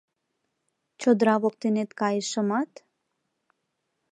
[1.01, 2.71] Чодыра воктенет кайышымат-